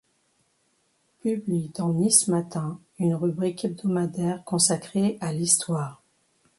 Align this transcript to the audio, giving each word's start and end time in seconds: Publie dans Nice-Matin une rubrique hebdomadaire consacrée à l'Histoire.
Publie 1.21 1.69
dans 1.75 1.93
Nice-Matin 1.93 2.79
une 2.97 3.13
rubrique 3.13 3.65
hebdomadaire 3.65 4.43
consacrée 4.45 5.19
à 5.21 5.31
l'Histoire. 5.31 6.01